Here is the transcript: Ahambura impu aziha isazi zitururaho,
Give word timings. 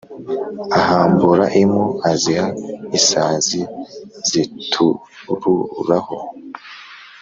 Ahambura 0.79 1.45
impu 1.61 1.83
aziha 2.11 2.47
isazi 2.97 3.61
zitururaho, 4.29 6.15